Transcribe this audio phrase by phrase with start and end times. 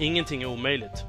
[0.00, 1.04] Ingenting är omöjligt.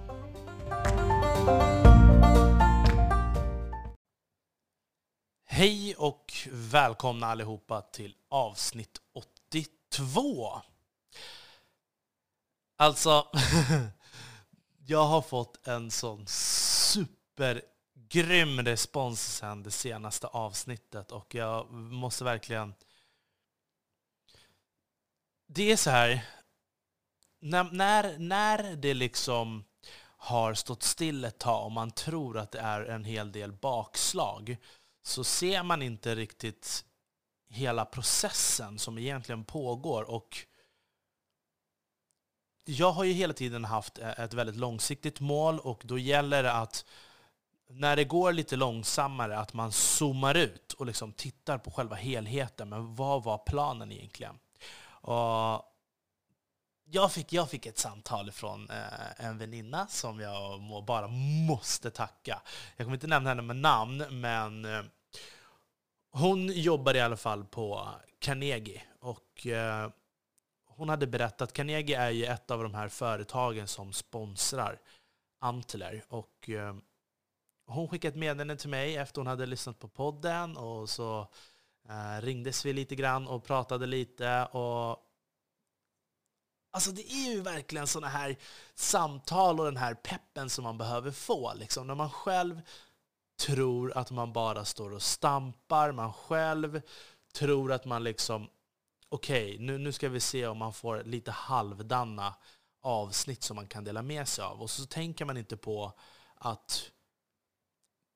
[5.46, 10.62] Hej och välkomna allihopa till avsnitt 82.
[12.78, 13.28] Alltså,
[14.86, 16.28] jag har fått en sån
[17.38, 22.74] supergrym respons sen det senaste avsnittet och jag måste verkligen...
[25.48, 26.26] Det är så här,
[27.42, 29.64] när, när, när det liksom
[30.18, 34.58] har stått still ett tag och man tror att det är en hel del bakslag
[35.04, 36.86] så ser man inte riktigt
[37.50, 40.10] hela processen som egentligen pågår.
[40.10, 40.38] Och
[42.66, 46.86] jag har ju hela tiden haft ett väldigt långsiktigt mål och då gäller det att
[47.70, 52.70] när det går lite långsammare att man zoomar ut och liksom tittar på själva helheten.
[52.70, 54.40] Men vad var planen egentligen?
[55.02, 55.71] Och
[56.92, 61.08] jag fick, jag fick ett samtal från eh, en väninna som jag må, bara
[61.48, 62.42] måste tacka.
[62.78, 64.82] Jag kommer inte nämna henne med namn, men eh,
[66.12, 68.82] hon jobbar i alla fall på Carnegie.
[69.00, 69.90] Och eh,
[70.66, 74.80] hon hade berättat, att Carnegie är ju ett av de här företagen som sponsrar
[75.40, 76.04] Antler.
[76.10, 76.76] Och eh,
[77.66, 81.28] hon skickade ett meddelande till mig efter hon hade lyssnat på podden och så
[81.90, 84.46] eh, ringdes vi lite grann och pratade lite.
[84.46, 85.08] och
[86.72, 88.38] Alltså det är ju verkligen sådana här
[88.76, 91.54] samtal och den här peppen som man behöver få.
[91.54, 91.88] Liksom.
[91.88, 92.62] När man själv
[93.40, 96.82] tror att man bara står och stampar, man själv
[97.34, 98.50] tror att man liksom
[99.10, 102.36] okej, okay, nu, nu ska vi se om man får lite halvdanna
[102.82, 104.62] avsnitt som man kan dela med sig av.
[104.62, 105.94] Och så tänker man inte på
[106.36, 106.92] att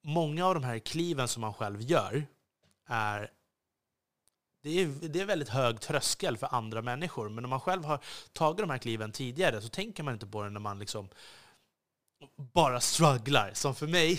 [0.04, 2.28] många av de här kliven som man själv gör
[2.86, 3.32] är
[4.66, 7.30] det är, det är väldigt hög tröskel för andra människor.
[7.30, 8.00] Men om man själv har
[8.34, 11.10] tagit de här kliven tidigare så tänker man inte på det när man liksom
[12.36, 13.52] bara strugglar.
[13.54, 14.18] Som för mig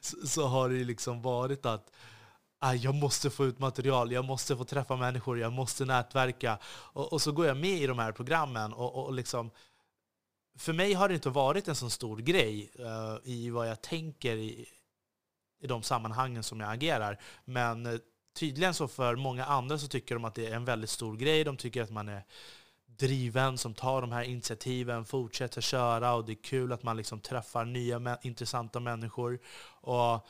[0.24, 1.92] så, har det liksom varit att
[2.58, 6.58] ah, jag måste få ut material, jag måste få träffa människor, jag måste nätverka.
[6.64, 8.72] Och, och så går jag med i de här programmen.
[8.72, 9.50] och, och liksom,
[10.58, 14.36] för mig har det inte varit en så stor grej uh, i vad jag tänker
[14.36, 14.66] i,
[15.60, 17.20] i de sammanhangen som jag agerar.
[17.44, 17.98] Men eh,
[18.34, 21.44] tydligen så för många andra så tycker de att det är en väldigt stor grej.
[21.44, 22.24] De tycker att man är
[22.86, 27.20] driven, som tar de här initiativen, fortsätter köra och det är kul att man liksom
[27.20, 29.38] träffar nya intressanta människor.
[29.80, 30.26] Och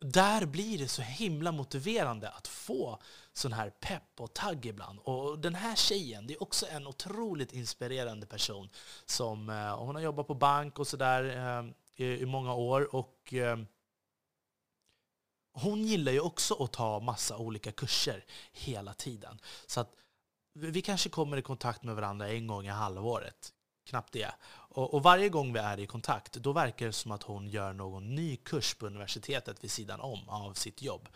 [0.00, 2.98] där blir det så himla motiverande att få
[3.32, 4.98] sån här pepp och tagg ibland.
[4.98, 8.68] Och den här tjejen, det är också en otroligt inspirerande person.
[9.06, 11.24] som eh, Hon har jobbat på bank och sådär
[11.96, 12.94] eh, i, många år.
[12.94, 13.58] och eh,
[15.62, 19.38] hon gillar ju också att ta massa olika kurser hela tiden.
[19.66, 19.90] Så att
[20.54, 23.52] vi kanske kommer i kontakt med varandra en gång i halvåret.
[23.88, 24.30] Knappt det.
[24.70, 27.72] Och, och, varje gång vi är i kontakt, då verkar det som att hon gör
[27.72, 31.08] någon ny kurs på universitetet vid sidan om av sitt jobb.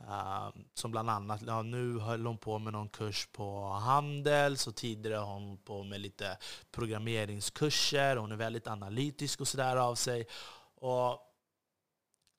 [0.00, 4.74] Uh, som bland annat, ja, nu höll hon på med någon kurs på Handels och
[4.74, 6.38] tidigare har hon på med lite
[6.70, 8.16] programmeringskurser.
[8.16, 10.26] Hon är väldigt analytisk och sådär av sig.
[10.74, 11.29] Och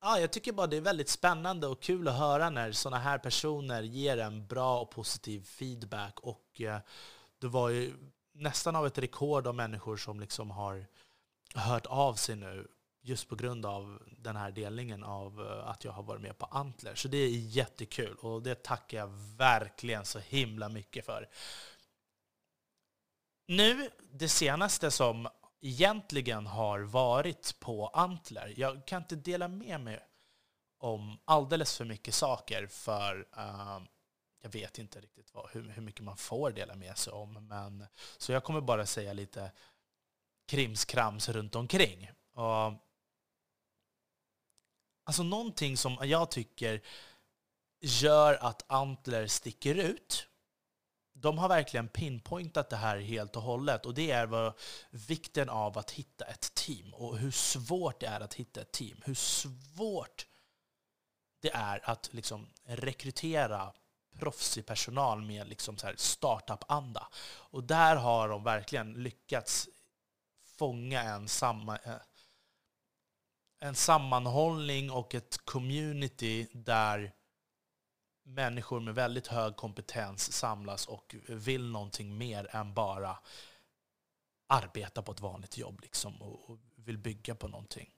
[0.04, 3.18] Ja, jag tycker bara det är väldigt spännande och kul att höra när sådana här
[3.18, 6.20] personer ger en bra och positiv feedback.
[6.20, 6.80] Och eh,
[7.40, 7.94] det var ju
[8.34, 10.86] nästan av ett rekord av människor som liksom har
[11.56, 12.68] hört av sig nu
[13.02, 16.46] just på grund av den här delningen av eh, att jag har varit med på
[16.46, 16.96] Antler.
[16.96, 19.08] Så det är jättekul och det tackar jag
[19.38, 21.30] verkligen så himla mycket för.
[23.48, 25.28] Nu, det senaste som
[25.62, 28.54] egentligen har varit på Antler.
[28.58, 30.00] Jag kan inte dela med mig
[30.78, 33.80] om alldeles för mycket saker för uh,
[34.42, 37.48] jag vet inte riktigt vad, hur, hur mycket man får dela med sig om.
[37.48, 37.86] Men,
[38.18, 39.52] så jag kommer bara säga lite
[40.48, 42.12] krimskrams runt omkring.
[42.34, 42.74] Och,
[45.04, 46.82] alltså någonting som jag tycker
[47.82, 50.28] gör att Antler sticker ut
[51.22, 53.86] de har verkligen pinpointat det här helt och hållet.
[53.86, 54.54] Och det är vad,
[54.90, 59.02] vikten av att hitta ett team och hur svårt det är att hitta ett team.
[59.06, 60.26] Hur svårt
[61.42, 63.74] det är att liksom rekrytera
[64.20, 67.08] proffsig personal med liksom så här startup-anda.
[67.24, 69.70] Och där har de verkligen lyckats
[70.58, 71.96] fånga en, samma, eh,
[73.60, 77.14] en sammanhållning och ett community där
[78.34, 83.18] människor med väldigt hög kompetens samlas och vill någonting mer än bara
[84.48, 87.90] arbeta på ett vanligt jobb liksom, och vill bygga på någonting.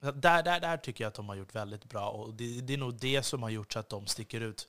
[0.00, 2.78] Där, där, där tycker jag att de har gjort väldigt bra och det, det är
[2.78, 4.68] nog det som har gjort så att de sticker ut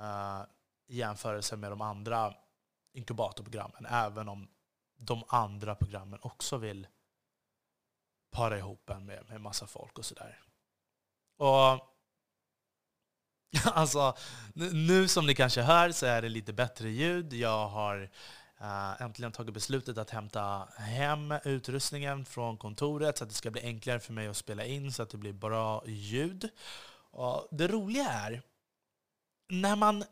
[0.00, 0.42] uh,
[0.86, 2.34] i jämförelse med de andra
[2.92, 4.48] inkubatorprogrammen, även om
[4.96, 6.86] de andra programmen också vill
[8.30, 10.40] para ihop en med, med massa folk och sådär.
[11.36, 11.97] Och
[13.64, 14.16] alltså,
[14.54, 17.32] nu som ni kanske hör så är det lite bättre ljud.
[17.32, 18.10] Jag har
[18.60, 23.62] uh, äntligen tagit beslutet att hämta hem utrustningen från kontoret så att det ska bli
[23.62, 26.48] enklare för mig att spela in så att det blir bra ljud.
[27.10, 28.42] Och det roliga är,
[29.48, 30.04] när man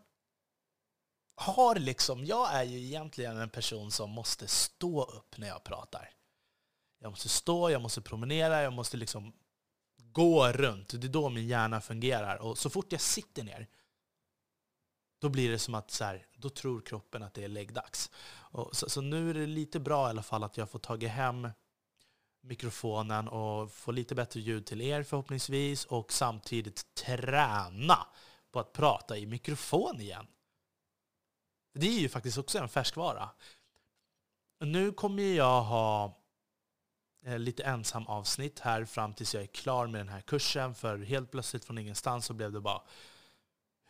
[1.36, 6.10] har liksom, jag är ju egentligen en person som måste stå upp när jag pratar.
[6.98, 9.32] Jag måste stå, jag måste promenera, jag måste liksom
[10.16, 10.88] gå runt.
[10.88, 12.36] Det är då min hjärna fungerar.
[12.36, 13.66] Och så fort jag sitter ner,
[15.20, 18.10] då blir det som att så här, då tror kroppen att det är läggdags.
[18.34, 21.10] Och så, så, nu är det lite bra i alla fall att jag får tagit
[21.10, 21.48] hem
[22.40, 28.06] mikrofonen och få lite bättre ljud till er förhoppningsvis och samtidigt träna
[28.52, 30.26] på att prata i mikrofon igen.
[31.74, 33.30] Det är ju faktiskt också en färskvara.
[34.60, 36.18] Nu kommer jag ha
[37.26, 40.74] Eh, lite ensam avsnitt här fram tills jag är klar med den här kursen.
[40.74, 42.82] För helt plötsligt från ingenstans så blev det bara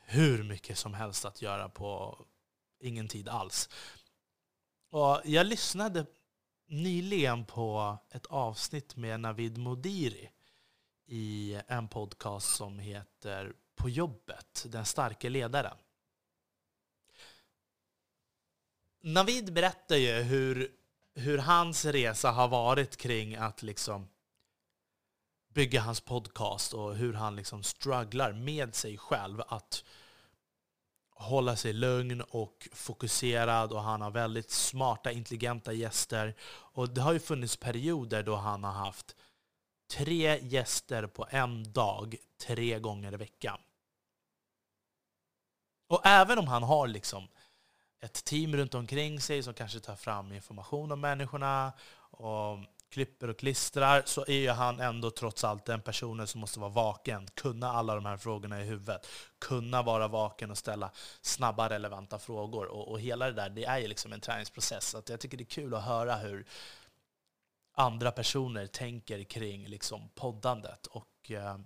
[0.04, 2.18] hur mycket som helst att göra på
[2.80, 3.68] ingen tid alls.
[4.90, 6.06] Och jag lyssnade
[6.66, 10.30] nyligen på ett avsnitt med Navid Modiri
[11.06, 15.76] i en podcast som heter På jobbet, den starke ledaren.
[19.00, 20.75] Navid berättar ju hur,
[21.16, 24.08] hur hans resa har varit kring att liksom
[25.54, 29.84] bygga hans podcast och hur han liksom strugglar med sig själv att
[31.10, 36.34] hålla sig lugn och fokuserad och han har väldigt smarta, intelligenta gäster.
[36.48, 39.16] Och det har ju funnits perioder då han har haft
[39.90, 42.16] tre gäster på en dag,
[42.46, 43.58] tre gånger i veckan.
[45.88, 47.28] Och även om han har liksom
[48.00, 51.72] ett team runt omkring sig som kanske tar fram information om människorna
[52.10, 52.58] och
[52.90, 56.70] klipper och klistrar, så är ju han ändå trots allt den personen som måste vara
[56.70, 59.06] vaken, kunna alla de här frågorna i huvudet,
[59.38, 60.90] kunna vara vaken och ställa
[61.20, 62.66] snabba, relevanta frågor.
[62.66, 64.88] Och, och hela det där, det är ju liksom en träningsprocess.
[64.88, 66.46] Så jag tycker det är kul att höra hur
[67.74, 70.86] andra personer tänker kring liksom poddandet.
[70.86, 71.58] Och, eh,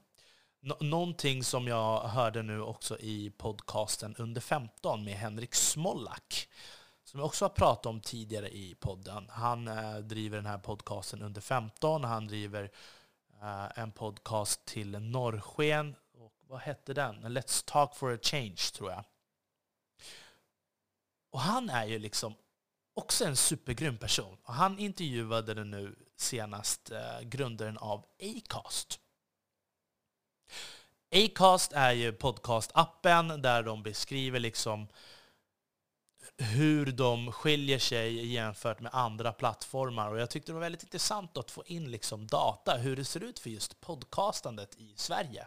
[0.67, 6.49] eh, Någonting som jag hörde nu också i podcasten Under 15 med Henrik Smollack,
[7.05, 9.29] som jag också har pratat om tidigare i podden.
[9.29, 12.05] Han eh, driver den här podcasten Under 15.
[12.05, 12.71] Han driver
[13.43, 15.97] eh, en podcast till Norrsken.
[16.15, 17.17] Och vad hette den?
[17.17, 19.05] Let's talk for a change, tror jag.
[21.31, 22.35] Och han är ju liksom
[22.95, 24.39] också en supergrym person.
[24.43, 29.00] Och han intervjuade den nu senast eh, grundaren av Acast.
[31.13, 34.89] Acast är ju podcastappen där de beskriver liksom
[36.37, 40.11] hur de skiljer sig jämfört med andra plattformar.
[40.11, 43.25] Och jag tyckte det var väldigt intressant att få in liksom data, hur det ser
[43.25, 45.47] ut för just podcastandet i Sverige.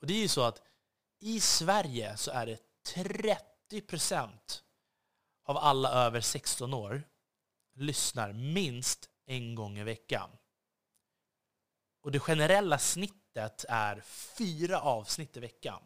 [0.00, 0.62] Och det är ju så att
[1.20, 2.58] i Sverige så är det
[2.94, 4.62] 30 procent
[5.44, 7.02] av alla över 16 år
[7.74, 10.30] lyssnar minst en gång i veckan.
[12.02, 13.19] Och det generella snittet
[13.68, 15.82] är fyra avsnitt i veckan.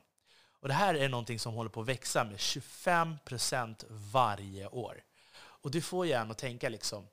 [0.61, 5.05] Och det här är någonting som håller på att växa med 25 procent varje år.
[5.37, 7.07] Och det får jag att tänka liksom,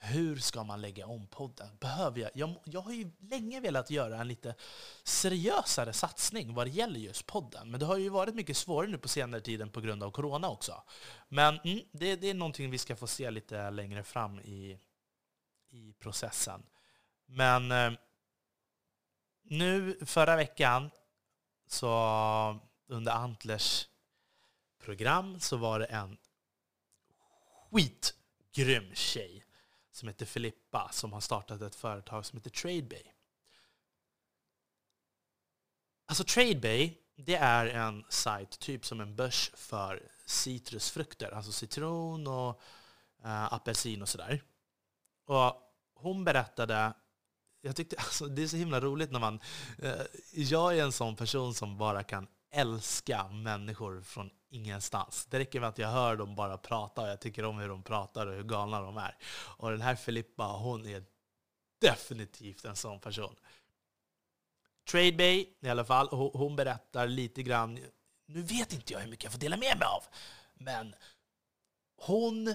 [0.00, 1.68] hur ska man lägga om podden?
[1.80, 2.54] Behöver jag, jag?
[2.64, 4.54] Jag har ju länge velat göra en lite
[5.04, 7.70] seriösare satsning vad det gäller just podden.
[7.70, 10.48] Men det har ju varit mycket svårare nu på senare tiden på grund av corona
[10.48, 10.82] också.
[11.28, 14.78] Men mm, det, det, är någonting vi ska få se lite längre fram i,
[15.70, 16.62] i processen.
[17.26, 17.92] Men eh,
[19.50, 20.90] nu förra veckan
[21.66, 23.88] så under Antlers
[24.78, 26.18] program så var det en
[27.70, 29.44] skitgrym tjej
[29.90, 33.12] som heter Filippa som har startat ett företag som heter Tradebay.
[36.06, 42.60] Alltså Tradebay, det är en sajt, typ som en börs för citrusfrukter, alltså citron och
[43.24, 44.42] äh, apelsin och sådär.
[45.24, 45.62] Och
[45.94, 46.92] hon berättade
[47.60, 49.40] jag tyckte alltså, det är så himla roligt när man...
[49.82, 50.00] Eh,
[50.32, 55.26] jag är en sån person som bara kan älska människor från ingenstans.
[55.26, 57.82] Det räcker med att jag hör dem bara prata och jag tycker om hur de
[57.82, 59.16] pratar och hur galna de är.
[59.56, 61.04] Och den här Filippa, hon är
[61.80, 63.36] definitivt en sån person.
[64.90, 67.78] Tradebay i alla fall, hon berättar lite grann,
[68.26, 70.04] nu vet inte jag hur mycket jag får dela med mig av,
[70.54, 70.94] men
[71.96, 72.54] hon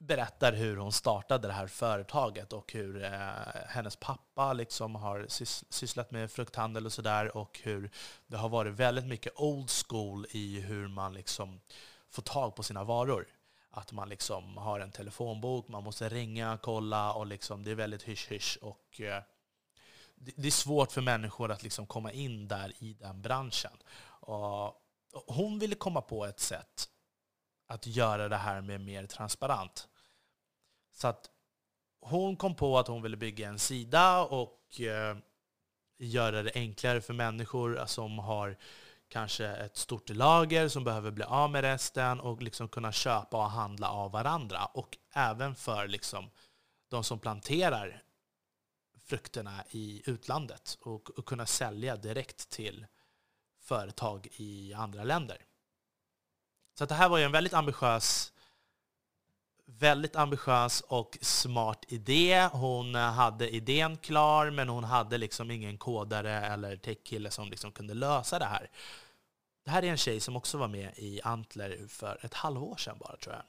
[0.00, 3.10] berättar hur hon startade det här företaget och hur eh,
[3.68, 5.26] hennes pappa liksom har
[5.72, 7.90] sysslat med frukthandel och sådär och hur
[8.26, 11.60] det har varit väldigt mycket old school i hur man liksom
[12.10, 13.26] får tag på sina varor.
[13.70, 18.02] Att man liksom har en telefonbok, man måste ringa, kolla och liksom, det är väldigt
[18.02, 18.58] hysch-hysch.
[18.62, 19.22] Och, eh,
[20.14, 23.76] det är svårt för människor att liksom komma in där i den branschen.
[24.06, 24.82] Och
[25.26, 26.88] hon ville komma på ett sätt
[27.66, 29.88] att göra det här med mer transparent.
[30.92, 31.30] Så att
[32.00, 35.16] hon kom på att hon ville bygga en sida och eh,
[35.98, 38.56] göra det enklare för människor eh, som har
[39.08, 43.50] kanske ett stort lager som behöver bli av med resten och liksom kunna köpa och
[43.50, 44.64] handla av varandra.
[44.64, 46.30] Och även för liksom
[46.88, 48.02] de som planterar
[49.04, 52.86] frukterna i utlandet och, och kunna sälja direkt till
[53.60, 55.44] företag i andra länder.
[56.78, 58.32] Så det här var ju en väldigt ambitiös
[59.78, 62.48] väldigt ambitiös och smart idé.
[62.52, 67.72] Hon eh, hade idén klar, men hon hade liksom ingen kodare eller techkille som liksom
[67.72, 68.70] kunde lösa det här.
[69.64, 72.98] Det här är en tjej som också var med i Antler för ett halvår sedan
[73.00, 73.44] bara, tror jag.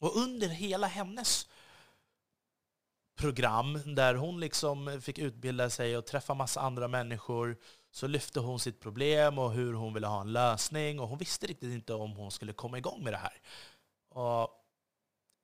[0.00, 1.48] Och under hela hennes
[3.16, 7.56] program, där hon liksom fick utbilda sig och träffa massa andra människor,
[7.90, 11.00] så lyfte hon sitt problem och hur hon ville ha en lösning.
[11.00, 13.40] Och hon visste riktigt inte om hon skulle komma igång med det här.
[14.08, 14.59] Och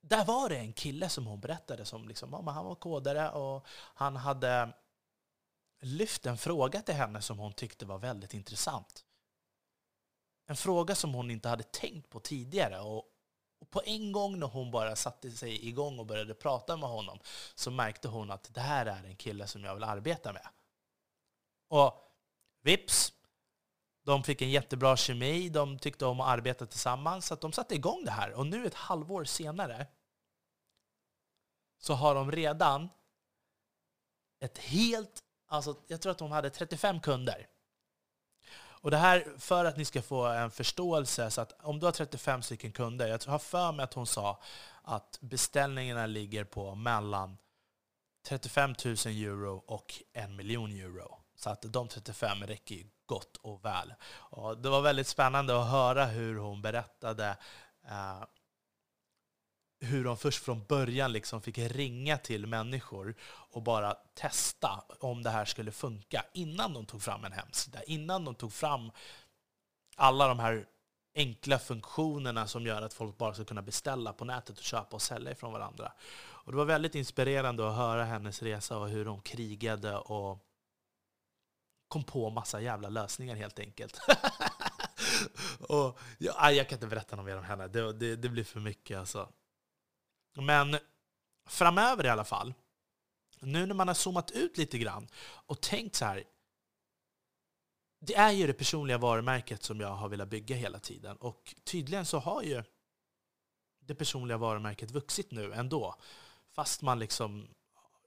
[0.09, 3.65] där var det en kille som hon berättade som liksom, ja, han var kodare och
[3.69, 4.73] han hade
[5.81, 9.05] lyft en fråga till henne som hon tyckte var väldigt intressant.
[10.47, 12.79] En fråga som hon inte hade tänkt på tidigare.
[12.79, 13.03] Och,
[13.59, 17.19] och på en gång när hon bara satte sig igång och började prata med honom
[17.55, 20.47] så märkte hon att det här är en kille som jag vill arbeta med.
[21.69, 21.93] Och
[22.61, 23.13] vips,
[24.05, 28.05] de fick en jättebra kemi, de tyckte om att arbeta tillsammans, så de satte igång
[28.05, 28.33] det här.
[28.33, 29.87] Och nu ett halvår senare
[31.79, 32.89] så har de redan
[34.39, 35.23] ett helt...
[35.47, 37.47] Alltså, jag tror att de hade 35 kunder.
[38.79, 41.91] Och det här för att ni ska få en förståelse, så att om du har
[41.91, 44.41] 35 stycken kunder, jag har för mig att hon sa
[44.81, 47.37] att beställningarna ligger på mellan
[48.27, 51.17] 35 000 euro och en miljon euro.
[51.35, 53.93] Så att de 35 räcker ju gott och väl.
[54.09, 57.37] Och det var väldigt spännande att höra hur hon berättade
[57.89, 58.23] eh,
[59.79, 65.29] hur de först från början liksom fick ringa till människor och bara testa om det
[65.29, 68.91] här skulle funka innan de tog fram en hemsida, innan de tog fram
[69.95, 70.65] alla de här
[71.15, 75.01] enkla funktionerna som gör att folk bara ska kunna beställa på nätet och köpa och
[75.01, 75.91] sälja ifrån varandra.
[76.19, 80.43] Och det var väldigt inspirerande att höra hennes resa och hur de krigade och
[81.87, 83.99] kom på massa jävla lösningar helt enkelt.
[85.59, 88.59] och, ja, jag kan inte berätta något mer om henne, det, det, det blir för
[88.59, 89.29] mycket alltså.
[90.43, 90.77] Men
[91.47, 92.53] framöver i alla fall,
[93.39, 96.23] nu när man har zoomat ut lite grann och tänkt så här,
[97.99, 101.17] det är ju det personliga varumärket som jag har velat bygga hela tiden.
[101.17, 102.63] Och tydligen så har ju
[103.79, 105.95] det personliga varumärket vuxit nu ändå.
[106.51, 107.47] Fast man liksom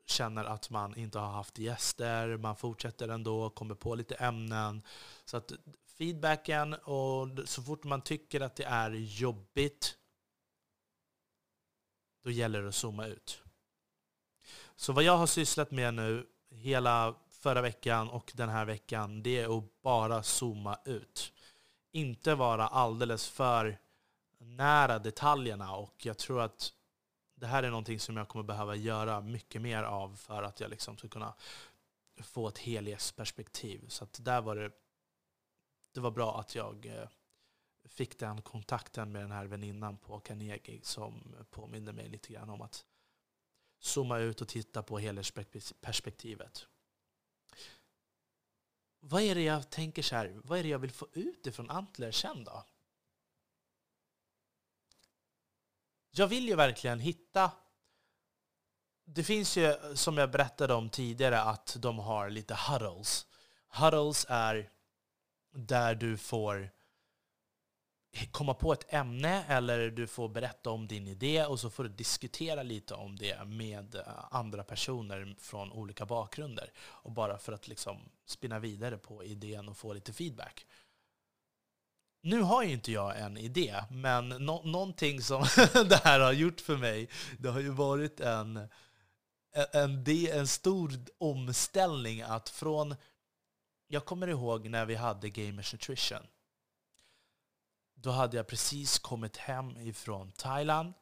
[0.06, 4.82] känner att man inte har haft gäster, man fortsätter ändå, kommer på lite ämnen.
[5.24, 5.52] Så att
[5.98, 9.96] feedbacken, och så fort man tycker att det är jobbigt
[12.22, 13.42] då gäller det att zooma ut.
[14.76, 19.38] Så vad jag har sysslat med nu hela förra veckan och den här veckan, det
[19.38, 21.32] är att bara zooma ut.
[21.92, 23.78] Inte vara alldeles för
[24.38, 26.72] nära detaljerna och jag tror att
[27.34, 30.70] det här är någonting som jag kommer behöva göra mycket mer av för att jag
[30.70, 31.34] liksom ska kunna
[32.22, 33.88] få ett helhetsperspektiv.
[33.88, 34.70] Så att där var det,
[35.94, 37.08] det var bra att jag eh,
[37.90, 42.62] fick den kontakten med den här väninnan på Carnegie som påminde mig lite grann om
[42.62, 42.84] att
[43.78, 46.66] zooma ut och titta på helhetsperspektivet.
[49.00, 51.70] Vad är det jag tänker så här, vad är det jag vill få ut ifrån
[51.70, 52.64] Antler sen då?
[56.10, 57.52] Jag vill ju verkligen hitta...
[59.04, 63.26] Det finns ju, som jag berättade om tidigare, att de har lite huddles.
[63.68, 64.70] Huddles är
[65.50, 66.70] där du får
[68.30, 71.90] komma på ett ämne eller du får berätta om din idé och så får du
[71.90, 76.72] diskutera lite om det med eh, andra personer från olika bakgrunder.
[76.78, 80.66] Och bara för att liksom spinna vidare på idén och få lite feedback.
[82.22, 85.42] Nu har ju inte jag en idé, men no någonting som
[85.88, 90.92] det här har gjort för mig, det har ju varit en, e-, en, en stor
[91.18, 92.94] omställning att från...
[93.88, 96.26] Jag kommer ihåg när vi hade Gamers Nutrition.
[98.02, 100.94] Då hade jag precis kommit hem ifrån Thailand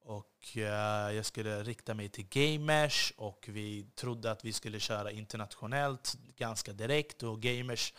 [0.00, 5.10] och eh, jag skulle rikta mig till Gamers och vi trodde att vi skulle köra
[5.10, 7.94] internationellt ganska direkt och Gamers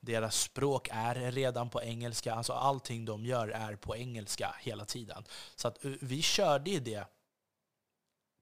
[0.00, 2.34] deras språk är redan på engelska.
[2.34, 5.24] Alltså allting de gör är på engelska hela tiden.
[5.56, 7.04] Så att eh, vi körde ju det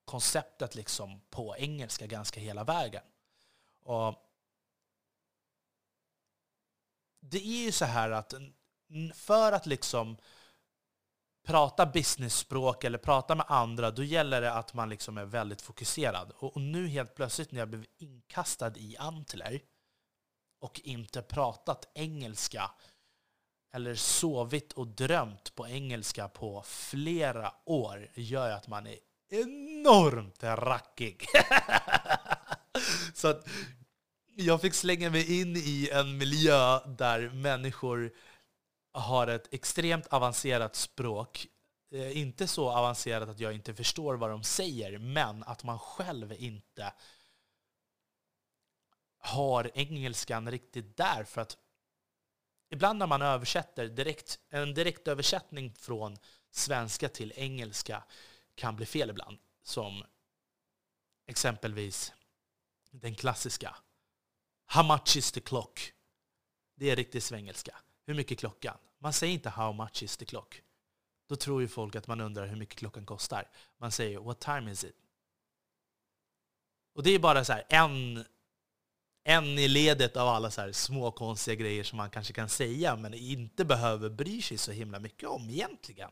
[0.04, 3.02] konceptet liksom på engelska ganska hela vägen.
[3.82, 4.14] Och
[7.20, 8.34] det är ju så här att
[9.14, 10.16] för att liksom
[11.46, 16.32] prata business-språk eller prata med andra, då gäller det att man liksom är väldigt fokuserad.
[16.36, 19.60] Och, nu helt plötsligt när jag blev inkastad i Antler
[20.60, 22.70] och inte pratat engelska
[23.72, 28.98] eller sovit och drömt på engelska på flera år gör att man är
[29.30, 31.26] enormt rackig.
[33.14, 33.48] Så att
[34.36, 38.12] jag fick slänga mig in i en miljö där människor
[38.98, 41.46] har ett extremt avancerat språk.
[41.90, 46.32] Eh, inte så avancerat att jag inte förstår vad de säger, men att man själv
[46.32, 46.92] inte
[49.18, 51.24] har engelskan riktigt där.
[51.24, 51.58] För att
[52.70, 56.16] ibland när man översätter, direkt, en direktöversättning från
[56.50, 58.04] svenska till engelska
[58.54, 59.38] kan bli fel ibland.
[59.62, 60.04] Som
[61.26, 62.12] exempelvis
[62.90, 63.76] den klassiska
[64.66, 65.92] How much is the clock?
[66.74, 67.76] Det är riktigt svengelska.
[68.06, 68.78] Hur mycket är klockan?
[68.98, 70.62] Man säger inte how much is the clock.
[71.28, 73.48] Då tror ju folk att man undrar hur mycket klockan kostar.
[73.78, 74.96] Man säger what time is it?
[76.94, 78.24] Och det är bara så här, en,
[79.24, 82.96] en i ledet av alla så här små konstiga grejer som man kanske kan säga
[82.96, 86.10] men inte behöver bry sig så himla mycket om egentligen.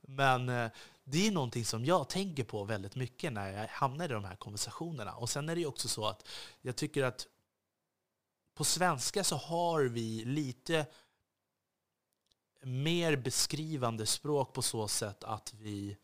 [0.00, 0.70] Men eh,
[1.04, 4.36] det är någonting som jag tänker på väldigt mycket när jag hamnar i de här
[4.36, 5.14] konversationerna.
[5.14, 6.28] Och sen är det ju också så att
[6.60, 7.26] jag tycker att
[8.54, 10.86] på svenska så har vi lite
[12.62, 15.96] mer beskrivande språk på så sätt att vi...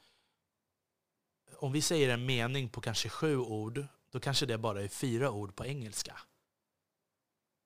[1.61, 5.31] Om vi säger en mening på kanske sju ord, då kanske det bara är fyra
[5.31, 6.21] ord på engelska.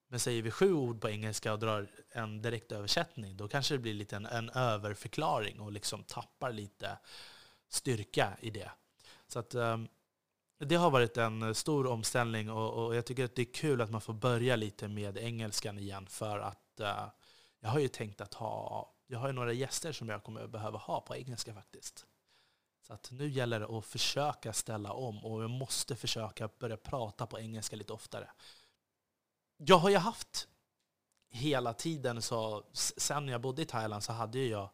[0.09, 3.95] Men säger vi sju ord på engelska och drar en direktöversättning, då kanske det blir
[3.95, 6.99] lite en, en överförklaring och liksom tappar lite
[7.69, 8.71] styrka i det.
[9.29, 9.89] Så att, um,
[10.59, 13.91] det har varit en stor omställning och, och, jag tycker att det är kul att
[13.91, 17.09] man får börja lite med engelskan igen för att uh,
[17.64, 20.79] jag har ju tänkt att ha, jag har ju några gäster som jag kommer behöva
[20.79, 22.07] ha på engelska faktiskt.
[22.87, 27.27] Så att nu gäller det att försöka ställa om och jag måste försöka börja prata
[27.27, 28.31] på engelska lite oftare.
[29.57, 30.48] Jag har ju haft
[31.31, 34.70] hela tiden, så, sen jag bodde i Thailand så hade jag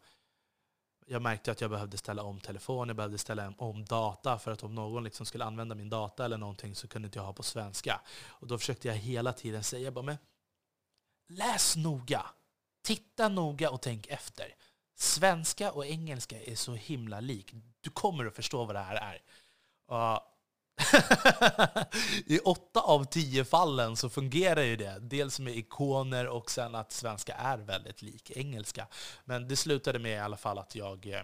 [1.06, 4.62] jag märkte att jag behövde ställa om telefon, jag behövde ställa om data för att
[4.62, 7.42] om någon liksom skulle använda min data eller någonting så kunde inte jag ha på
[7.42, 8.00] svenska.
[8.28, 10.16] Och då försökte jag hela tiden säga bara, men
[11.28, 12.26] läs noga.
[12.88, 14.54] Titta noga och tänk efter.
[14.96, 17.54] Svenska och engelska är så himla lik.
[17.80, 19.22] Du kommer att förstå vad det här är.
[19.92, 20.20] Uh,
[22.26, 24.98] I åtta av tio fallen så fungerar ju det.
[25.00, 28.86] Dels med ikoner och sen att svenska är väldigt lik engelska.
[29.24, 31.22] Men det slutade med i alla fall att jag eh,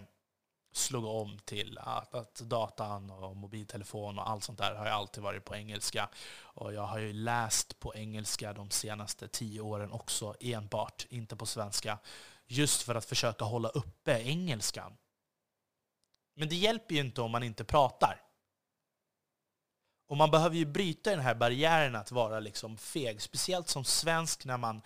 [0.75, 5.45] slog om till att, att datan och mobiltelefon och allt sånt där har alltid varit
[5.45, 6.09] på engelska.
[6.37, 11.45] Och jag har ju läst på engelska de senaste tio åren också enbart, inte på
[11.45, 11.99] svenska.
[12.47, 14.97] Just för att försöka hålla uppe engelskan.
[16.35, 18.21] Men det hjälper ju inte om man inte pratar.
[20.07, 24.45] Och man behöver ju bryta den här barriären att vara liksom feg, speciellt som svensk
[24.45, 24.81] när man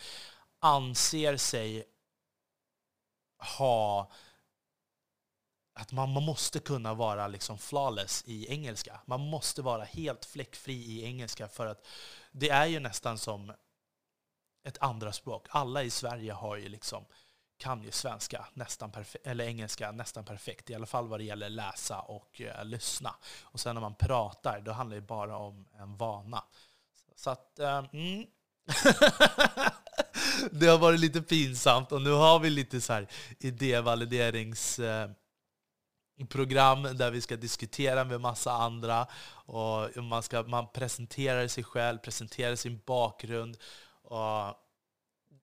[0.59, 1.85] anser sig
[3.57, 4.11] ha
[5.79, 9.01] att man, man måste kunna vara liksom flawless i engelska.
[9.05, 11.87] Man måste vara helt fläckfri i engelska för att
[12.31, 13.53] det är ju nästan som
[14.63, 15.47] ett andra språk.
[15.49, 17.05] Alla i Sverige har ju liksom,
[17.57, 18.91] kan ju svenska nästan
[19.23, 23.15] eller engelska nästan perfekt, i alla fall vad det gäller läsa och eh, lyssna.
[23.41, 26.43] Och sen när man pratar, då handlar det bara om en vana.
[27.15, 28.25] Så att, eh, mm.
[30.51, 33.07] det har varit lite pinsamt och nu har vi lite så här
[33.39, 34.79] idévaliderings...
[36.27, 39.07] Program där vi ska diskutera med massa andra.
[39.31, 43.57] Och man, ska, man presenterar sig själv, presenterar sin bakgrund.
[44.01, 44.55] Och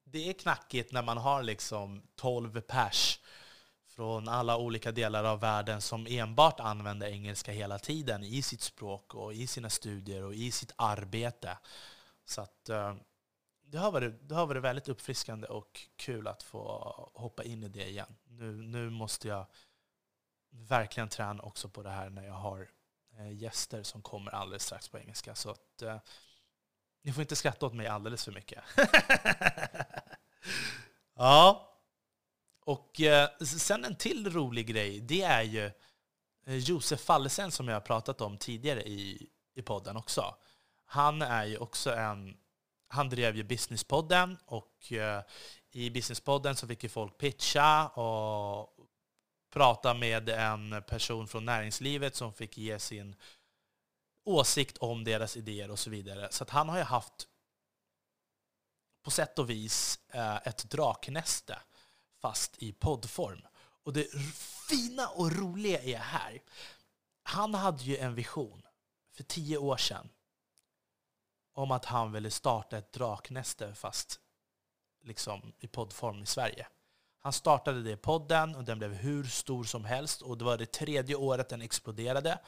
[0.05, 3.21] det är knackigt när man har liksom 12 pers
[3.97, 9.15] från alla olika delar av världen som enbart använder engelska hela tiden i sitt språk
[9.15, 11.59] och i sina studier och i sitt arbete.
[12.25, 12.95] Så att, eh,
[13.65, 16.61] det, har varit, det har varit väldigt uppfriskande och kul att få
[17.15, 18.17] hoppa in i det igen.
[18.29, 19.47] Nu, nu måste jag
[20.59, 22.71] verkligen träna också på det här när jag har
[23.19, 25.35] eh, gäster som kommer alldeles strax på engelska.
[25.35, 25.99] Så att, eh,
[27.03, 28.65] ni får inte skratta åt mig alldeles för mycket.
[31.17, 31.73] ja.
[32.65, 35.71] Och eh, sen en till rolig grej, det är ju
[36.47, 40.35] eh, Josef Fallesen som jag har pratat om tidigare i, i podden också.
[40.87, 42.37] Han är ju också en...
[42.89, 45.23] Han drev ju Businesspodden och eh,
[45.73, 48.76] i Businesspodden så fick ju folk pitcha och
[49.57, 53.17] prata med en person från näringslivet som fick ge sin
[54.25, 56.29] åsikt om deras idéer och så vidare.
[56.31, 57.29] Så att han har ju haft
[59.03, 61.59] på sätt och vis eh, ett draknäste
[62.21, 63.47] fast i poddform.
[63.57, 64.07] Och det
[64.69, 66.43] fina och roliga är här,
[67.23, 68.63] han hade ju en vision
[69.13, 70.09] för tio år sedan
[71.53, 74.21] om att han ville starta ett draknäste fast
[75.03, 76.67] liksom i poddform i Sverige.
[77.27, 80.59] Han startade det i podden och den blev hur stor som helst och det var
[80.59, 82.39] det tredje året den exploderade.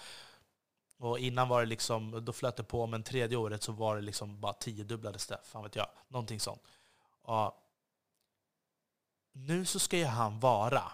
[0.99, 4.03] Och innan var det liksom, då flöt det på, men tredje året så var det
[4.03, 5.41] liksom bara tiodubblades det.
[5.45, 5.87] Fan vet jag.
[6.09, 6.63] Någonting sånt.
[7.23, 7.55] Och
[9.33, 10.93] nu så ska ju han vara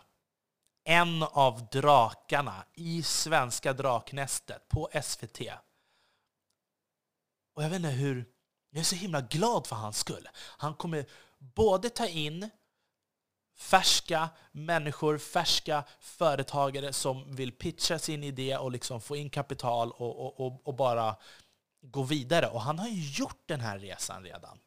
[0.84, 5.40] en av drakarna i Svenska draknästet på SVT.
[7.54, 8.24] Och jag vet inte hur...
[8.70, 10.28] Jag är så himla glad för hans skull.
[10.36, 11.06] Han kommer
[11.38, 12.50] både ta in
[13.56, 20.40] färska människor, färska företagare som vill pitcha sin idé och liksom få in kapital och,
[20.40, 21.16] och, och, bara
[21.82, 22.46] gå vidare.
[22.46, 24.58] Och han har ju gjort den här resan redan.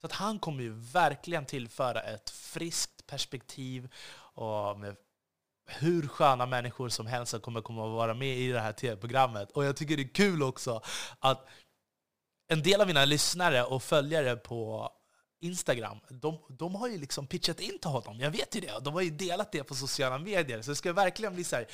[0.00, 3.92] Så att han kommer ju verkligen tillföra ett friskt perspektiv
[4.34, 4.96] och med
[5.66, 9.50] hur sköna människor som helst kommer komma att vara med i det här tv-programmet.
[9.50, 10.82] Och jag tycker det är kul också
[11.18, 11.48] att
[12.48, 14.90] en del av mina lyssnare och följare på
[15.44, 18.20] Instagram, de, de har ju liksom pitchat in till honom.
[18.20, 18.84] Jag vet ju det.
[18.84, 20.62] De har ju delat det på sociala medier.
[20.62, 21.66] Så det ska verkligen bli så här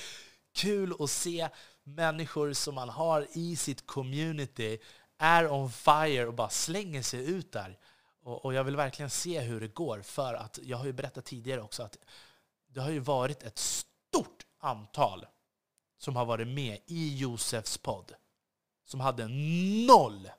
[0.54, 1.48] kul att se
[1.84, 4.78] människor som man har i sitt community
[5.18, 7.78] är on fire och bara slänger sig ut där.
[8.22, 11.24] Och, och, jag vill verkligen se hur det går, för att jag har ju berättat
[11.24, 11.98] tidigare också att
[12.66, 15.26] det har ju varit ett stort antal
[15.98, 18.14] som har varit med i Josefs podd
[18.84, 19.28] som hade
[19.86, 20.30] noll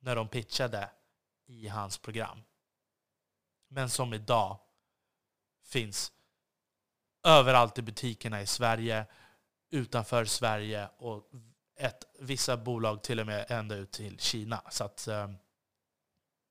[0.00, 0.90] när de pitchade
[1.46, 2.42] i hans program.
[3.68, 4.58] Men som idag
[5.64, 6.12] finns
[7.24, 9.06] överallt i butikerna i Sverige,
[9.70, 11.30] utanför Sverige och
[11.76, 14.62] ett, vissa bolag till och med ända ut till Kina.
[14.70, 15.36] Så att, ehm,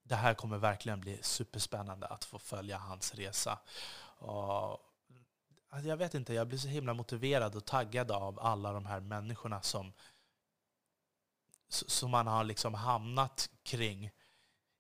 [0.04, 3.60] det här kommer verkligen bli superspännande att få följa hans resa.
[4.18, 4.80] Och
[5.70, 9.00] alltså, jag vet inte, jag blir så himla motiverad och taggad av alla de här
[9.00, 9.94] människorna som,
[11.70, 14.12] som man har liksom hamnat kring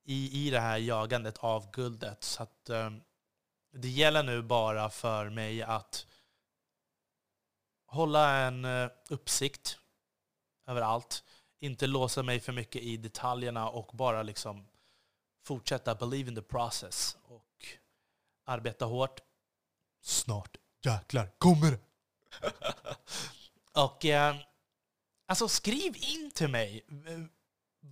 [0.06, 2.24] i, i det här jagandet av guldet.
[2.24, 3.02] Så att, um,
[3.72, 6.08] det gäller nu bara för mig att
[7.86, 9.80] hålla en uh, uppsikt
[10.68, 11.24] över allt.
[11.60, 14.68] Inte låsa mig för mycket i detaljerna och bara liksom
[15.44, 17.68] fortsätta believe in the process och
[18.46, 19.20] arbeta hårt.
[20.02, 21.80] Snart jäklar kommer det!
[23.82, 24.36] och eh,
[25.28, 26.86] alltså skriv in till mig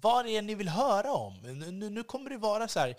[0.01, 1.34] vad det är ni vill höra om.
[1.41, 2.95] Nu, nu kommer det vara så här,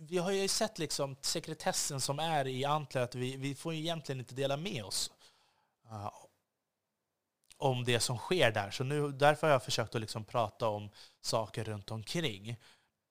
[0.00, 4.20] vi har ju sett liksom sekretessen som är i Antler, att vi, vi får egentligen
[4.20, 5.10] inte dela med oss
[5.90, 6.10] uh,
[7.56, 8.70] om det som sker där.
[8.70, 12.56] Så nu, därför har jag försökt att liksom prata om saker runt omkring.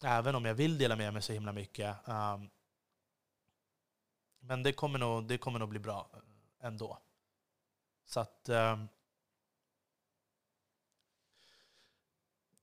[0.04, 1.96] Även om jag vill dela med mig så himla mycket.
[2.08, 2.50] Um,
[4.40, 7.00] men det kommer, nog, det kommer nog bli bra eh, ändå.
[8.06, 8.50] Så att...
[8.50, 8.88] Um,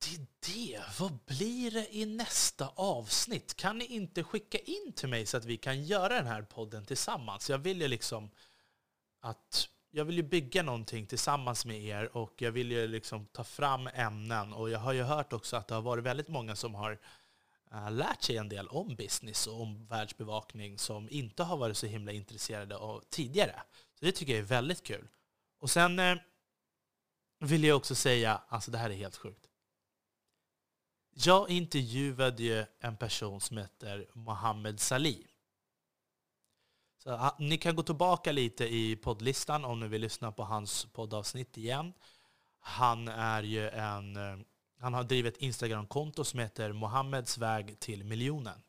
[0.05, 0.81] det är det.
[0.99, 3.55] Vad blir det i nästa avsnitt?
[3.55, 6.85] Kan ni inte skicka in till mig så att vi kan göra den här podden
[6.85, 7.49] tillsammans?
[7.49, 8.29] Jag vill ju liksom
[9.21, 13.43] att jag vill ju bygga någonting tillsammans med er och jag vill ju liksom ta
[13.43, 14.53] fram ämnen.
[14.53, 16.99] Och jag har ju hört också att det har varit väldigt många som har
[17.71, 21.85] eh, lärt sig en del om business och om världsbevakning som inte har varit så
[21.85, 23.61] himla intresserade av tidigare.
[23.99, 25.07] Så det tycker jag är väldigt kul.
[25.59, 26.15] Och sen eh,
[27.39, 29.49] vill jag också säga, alltså det här är helt sjukt.
[31.13, 35.25] Jag intervjuade ju en person som heter Mohammed Salih.
[36.97, 41.57] Så, ni kan gå tillbaka lite i poddlistan om ni vill lyssna på hans poddavsnitt
[41.57, 41.93] igen.
[42.59, 44.37] Han är ju en eh,
[44.83, 48.63] han har drivit ett Instagramkonto som heter Mohammeds väg till miljonen.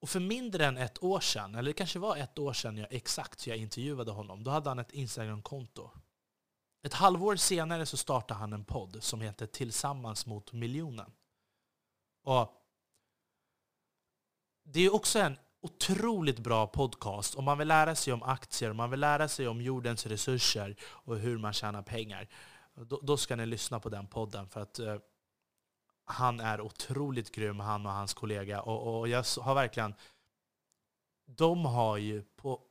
[0.00, 2.92] Och för mindre än ett år sedan, eller det kanske var ett år sedan jag
[2.92, 5.90] exakt jag intervjuade honom, då hade han ett Instagramkonto.
[6.84, 11.12] Ett halvår senare så startade han en podd som heter Tillsammans mot miljonen.
[12.24, 12.52] Och
[14.64, 18.76] det är också en otroligt bra podcast om man vill lära sig om aktier, om
[18.76, 22.28] man vill lära sig om jordens resurser och hur man tjänar pengar.
[22.74, 24.96] Då, då ska ni lyssna på den podden för att eh,
[26.04, 28.60] han är otroligt grym, han och hans kollega.
[28.60, 29.94] Och, och jag har verkligen...
[31.26, 32.62] De har ju på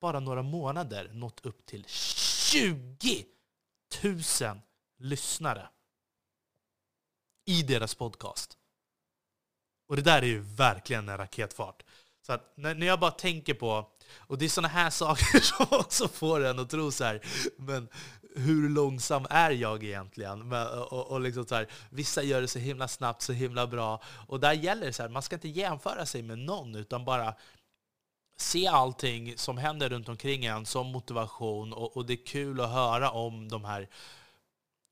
[0.00, 1.84] bara några månader nått upp till
[2.52, 3.24] 20
[4.02, 4.60] 000
[4.98, 5.68] lyssnare
[7.46, 8.58] i deras podcast.
[9.88, 11.82] Och det där är ju verkligen en raketfart.
[12.26, 16.08] Så att när, jag bara tänker på, och det är sådana här saker som också
[16.08, 17.20] får en att tro så här,
[17.56, 17.88] men
[18.36, 20.52] hur långsam är jag egentligen?
[20.52, 24.02] Och, och liksom så här, vissa gör det så himla snabbt, så himla bra.
[24.28, 27.34] Och där gäller det så här, man ska inte jämföra sig med någon, utan bara
[28.36, 31.72] se allting som händer runt omkring en som motivation.
[31.72, 33.88] Och, och det är kul att höra om de här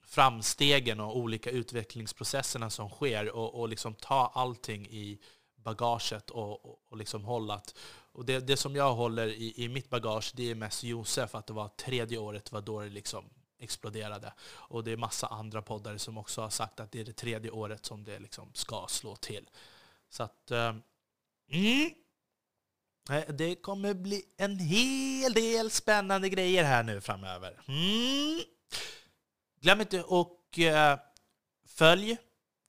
[0.06, 5.18] framstegen och olika utvecklingsprocesserna som sker och, och liksom ta allting i
[5.56, 7.62] bagaget och, och, och liksom hålla.
[8.12, 11.46] Och det, det som jag håller i, i mitt bagage det är mest Josef, att
[11.46, 13.24] det var tredje året var då det liksom
[13.58, 14.32] exploderade.
[14.44, 17.50] Och det är massa andra poddare som också har sagt att det är det tredje
[17.50, 19.50] året som det liksom ska slå till.
[20.10, 20.50] Så att...
[20.50, 20.82] Um,
[21.50, 21.90] mm,
[23.10, 27.60] Eh, det kommer bli en hel del spännande grejer här nu framöver.
[27.68, 28.40] Mm.
[29.60, 30.98] Glöm inte att följa eh,
[31.66, 32.16] följ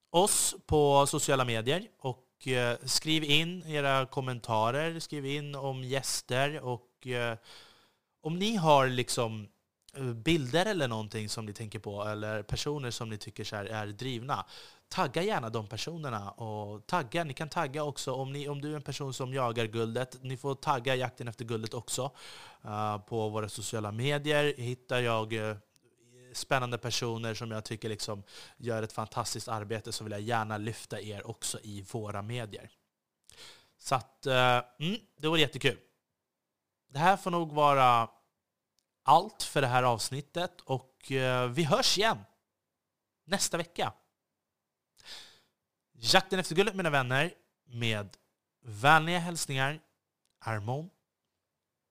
[0.10, 6.92] oss på sociala medier och eh, skriv in era kommentarer, skriv in om gäster och
[8.22, 9.48] om ni har liksom
[10.16, 14.46] bilder eller någonting som ni tänker på eller personer som ni tycker är drivna,
[14.90, 16.32] tagga gärna de personerna.
[16.32, 19.66] Och tagga, ni kan tagga också om, ni, om du är en person som jagar
[19.66, 20.24] guldet.
[20.24, 22.12] Ni får tagga jakten efter guldet också.
[22.66, 25.56] Uh, på våra sociala medier hittar jag uh,
[26.34, 28.24] spännande personer som jag tycker liksom
[28.58, 32.70] gör ett fantastiskt arbete så vill jag gärna lyfta er också i våra medier.
[33.78, 35.78] Så att, uh, mm, det vore jättekul.
[36.88, 38.10] Det här får nog vara
[39.04, 40.92] allt för det här avsnittet och
[41.50, 42.18] vi hörs igen
[43.26, 43.94] nästa vecka.
[46.14, 47.34] Jakten efter guldet mina vänner
[47.66, 48.18] med
[48.62, 49.80] vänliga hälsningar
[50.40, 50.90] Armon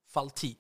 [0.09, 0.57] Faltin.